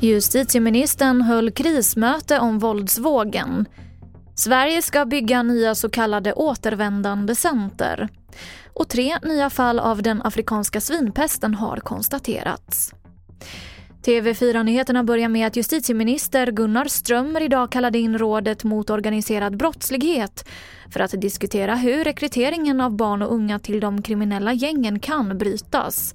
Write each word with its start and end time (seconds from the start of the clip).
Justitieministern 0.00 1.22
höll 1.22 1.50
krismöte 1.50 2.40
om 2.40 2.58
våldsvågen. 2.58 3.66
Sverige 4.34 4.82
ska 4.82 5.04
bygga 5.04 5.42
nya 5.42 5.74
så 5.74 5.88
kallade 5.88 6.32
återvändandecenter. 6.32 8.08
Och 8.74 8.88
tre 8.88 9.18
nya 9.22 9.50
fall 9.50 9.78
av 9.78 10.02
den 10.02 10.22
afrikanska 10.22 10.80
svinpesten 10.80 11.54
har 11.54 11.76
konstaterats. 11.76 12.94
TV4-nyheterna 14.02 15.04
börjar 15.04 15.28
med 15.28 15.46
att 15.46 15.56
justitieminister 15.56 16.52
Gunnar 16.52 16.84
Strömmer 16.84 17.40
idag 17.40 17.72
kallade 17.72 17.98
in 17.98 18.18
rådet 18.18 18.64
mot 18.64 18.90
organiserad 18.90 19.56
brottslighet 19.56 20.48
för 20.90 21.00
att 21.00 21.20
diskutera 21.20 21.74
hur 21.74 22.04
rekryteringen 22.04 22.80
av 22.80 22.96
barn 22.96 23.22
och 23.22 23.34
unga 23.34 23.58
till 23.58 23.80
de 23.80 24.02
kriminella 24.02 24.52
gängen 24.52 24.98
kan 24.98 25.38
brytas. 25.38 26.14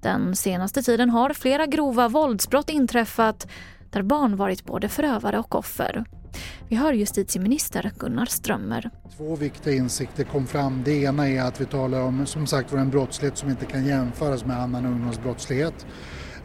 Den 0.00 0.36
senaste 0.36 0.82
tiden 0.82 1.10
har 1.10 1.32
flera 1.32 1.66
grova 1.66 2.08
våldsbrott 2.08 2.70
inträffat 2.70 3.48
där 3.90 4.02
barn 4.02 4.36
varit 4.36 4.64
både 4.64 4.88
förövare 4.88 5.38
och 5.38 5.54
offer. 5.54 6.04
Vi 6.68 6.76
hör 6.76 6.92
justitieminister 6.92 7.92
Gunnar 7.98 8.26
Strömmer. 8.26 8.90
Två 9.16 9.36
viktiga 9.36 9.74
insikter 9.74 10.24
kom 10.24 10.46
fram. 10.46 10.82
Det 10.84 11.02
ena 11.02 11.28
är 11.28 11.42
att 11.42 11.60
vi 11.60 11.64
talar 11.64 12.00
om 12.00 12.26
som 12.26 12.46
sagt 12.46 12.72
en 12.72 12.90
brottslighet 12.90 13.38
som 13.38 13.50
inte 13.50 13.66
kan 13.66 13.86
jämföras 13.86 14.44
med 14.44 14.60
annan 14.60 14.86
ungdomsbrottslighet. 14.86 15.86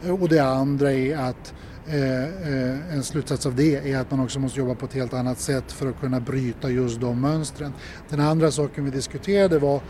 Eh, 0.04 0.22
och 0.22 0.28
det 0.28 0.38
andra 0.38 0.92
är 0.92 1.16
att 1.16 1.54
eh, 1.86 2.24
eh, 2.24 2.94
en 2.94 3.02
slutsats 3.02 3.46
av 3.46 3.54
det 3.54 3.92
är 3.92 3.98
att 3.98 4.10
man 4.10 4.20
också 4.20 4.40
måste 4.40 4.58
jobba 4.58 4.74
på 4.74 4.86
ett 4.86 4.94
helt 4.94 5.14
annat 5.14 5.38
sätt 5.40 5.72
för 5.72 5.86
att 5.86 6.00
kunna 6.00 6.20
bryta 6.20 6.70
just 6.70 7.00
de 7.00 7.20
mönstren. 7.20 7.72
Den 8.08 8.20
andra 8.20 8.50
saken 8.50 8.84
vi 8.84 8.90
diskuterade 8.90 9.58
var 9.58 9.80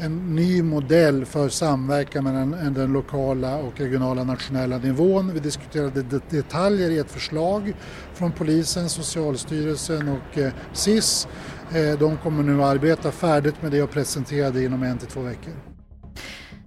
en 0.00 0.36
ny 0.36 0.62
modell 0.62 1.24
för 1.24 1.48
samverkan 1.48 2.24
mellan 2.24 2.74
den 2.74 2.92
lokala 2.92 3.56
och 3.56 3.80
regionala 3.80 4.24
nationella 4.24 4.78
nivån. 4.78 5.32
Vi 5.34 5.40
diskuterade 5.40 6.02
detaljer 6.30 6.90
i 6.90 6.98
ett 6.98 7.10
förslag 7.10 7.74
från 8.14 8.32
polisen, 8.32 8.88
Socialstyrelsen 8.88 10.08
och 10.08 10.38
eh, 10.38 10.52
SIS. 10.72 11.28
De 11.98 12.16
kommer 12.16 12.42
nu 12.42 12.62
att 12.62 12.68
arbeta 12.68 13.10
färdigt 13.10 13.62
med 13.62 13.70
det 13.70 13.82
och 13.82 13.90
presentera 13.90 14.50
det 14.50 14.64
inom 14.64 14.82
en 14.82 14.98
till 14.98 15.08
två 15.08 15.20
veckor. 15.20 15.77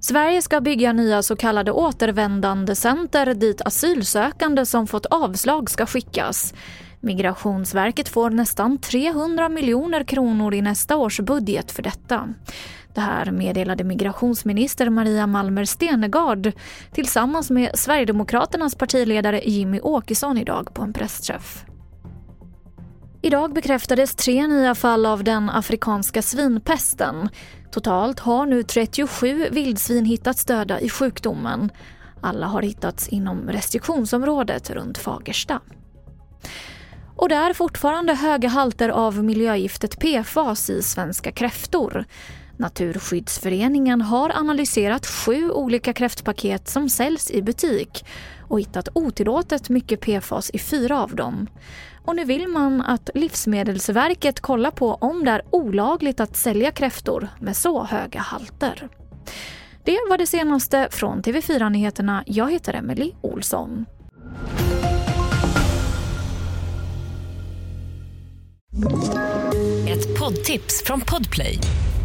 Sverige 0.04 0.42
ska 0.42 0.62
bygga 0.62 0.94
nya 0.94 1.24
så 1.24 1.36
kallade 1.36 1.72
återvändandecenter 1.72 3.34
dit 3.34 3.62
asylsökande 3.62 4.66
som 4.66 4.88
fått 4.88 5.06
avslag 5.06 5.70
ska 5.70 5.86
skickas. 5.86 6.54
Migrationsverket 7.00 8.10
får 8.10 8.30
nästan 8.30 8.78
300 8.78 9.50
miljoner 9.50 10.04
kronor 10.04 10.54
i 10.54 10.62
nästa 10.62 10.98
års 10.98 11.20
budget 11.20 11.72
för 11.72 11.84
detta. 11.84 12.34
Det 12.94 13.02
här 13.02 13.32
meddelade 13.32 13.84
migrationsminister 13.84 14.90
Maria 14.90 15.28
Malmer 15.28 15.66
Stenegard 15.66 16.52
tillsammans 16.92 17.50
med 17.50 17.72
Sverigedemokraternas 17.74 18.76
partiledare 18.76 19.42
Jimmy 19.46 19.80
Åkesson 19.80 20.38
idag 20.38 20.74
på 20.74 20.82
en 20.82 20.94
pressträff. 20.94 21.66
Idag 23.24 23.54
bekräftades 23.54 24.16
tre 24.16 24.48
nya 24.48 24.76
fall 24.76 25.06
av 25.06 25.24
den 25.24 25.50
afrikanska 25.50 26.22
svinpesten. 26.22 27.30
Totalt 27.72 28.20
har 28.20 28.46
nu 28.46 28.64
37 28.64 29.50
vildsvin 29.52 30.06
hittats 30.06 30.46
döda 30.46 30.80
i 30.80 30.90
sjukdomen. 30.90 31.72
Alla 32.22 32.48
har 32.48 32.62
hittats 32.62 33.08
inom 33.08 33.50
restriktionsområdet 33.50 34.70
runt 34.70 34.98
Fagersta. 34.98 35.60
Och 37.16 37.30
det 37.30 37.36
är 37.36 37.54
fortfarande 37.54 38.14
höga 38.14 38.50
halter 38.50 38.90
av 38.90 39.24
miljögiftet 39.24 40.00
PFAS 40.00 40.70
i 40.70 40.82
svenska 40.82 41.32
kräftor. 41.32 42.06
Naturskyddsföreningen 42.58 44.02
har 44.02 44.30
analyserat 44.30 45.06
sju 45.06 45.52
olika 45.52 45.94
kräftpaket 45.94 46.68
som 46.68 46.90
säljs 46.90 47.32
i 47.32 47.42
butik 47.42 48.06
och 48.48 48.60
hittat 48.60 48.88
otillåtet 48.94 49.70
mycket 49.70 50.02
PFAS 50.02 50.50
i 50.50 50.60
fyra 50.60 51.04
av 51.04 51.16
dem. 51.16 51.48
Och 52.06 52.16
nu 52.16 52.26
vill 52.26 52.48
man 52.48 52.82
att 52.82 53.10
Livsmedelsverket 53.14 54.40
kollar 54.40 54.72
på 54.72 54.94
om 54.94 55.26
det 55.26 55.32
är 55.32 55.42
olagligt 55.50 56.20
att 56.20 56.38
sälja 56.38 56.72
kräftor 56.72 57.28
med 57.40 57.58
så 57.58 57.84
höga 57.84 58.20
halter. 58.20 58.90
Det 59.84 59.98
var 60.10 60.18
det 60.18 60.28
senaste 60.28 60.88
från 60.92 61.22
TV4 61.22 61.70
Nyheterna. 61.70 62.24
Jag 62.26 62.52
heter 62.52 62.74
Emily 62.74 63.12
Olsson. 63.22 63.86
Ett 69.88 70.20
poddtips 70.20 70.84
från 70.86 71.02
Podplay. 71.02 71.60